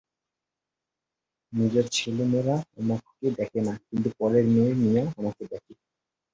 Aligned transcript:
নিজের 1.53 1.85
ছেলেমেয়েরা 1.89 2.55
আমাকে 2.79 3.25
দেখে 3.39 3.59
না, 3.67 3.73
কিন্তু 3.87 4.09
পরের 4.19 4.45
মেয়ে 4.47 4.73
মিয়া 4.81 5.03
আমাকে 5.19 5.43
দেখে। 5.51 5.73